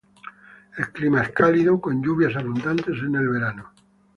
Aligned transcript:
El 0.79 0.91
clima 0.91 1.21
es 1.21 1.29
cálido, 1.29 1.79
con 1.79 2.01
lluvias 2.01 2.35
abundantes 2.35 2.97
en 3.05 3.13
el 3.13 3.29
verano. 3.29 3.71